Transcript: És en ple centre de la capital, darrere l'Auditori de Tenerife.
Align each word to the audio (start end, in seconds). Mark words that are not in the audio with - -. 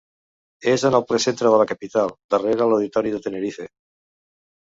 És 0.69 0.85
en 0.87 0.95
ple 1.09 1.19
centre 1.25 1.51
de 1.55 1.59
la 1.63 1.67
capital, 1.73 2.09
darrere 2.35 2.69
l'Auditori 2.71 3.13
de 3.17 3.19
Tenerife. 3.29 3.67